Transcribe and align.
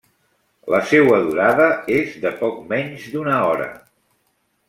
La 0.73 0.79
seua 0.91 1.19
durada 1.27 1.67
és 1.97 2.17
de 2.25 2.33
poc 2.41 2.57
menys 2.73 3.07
d'una 3.17 3.37
hora. 3.53 3.67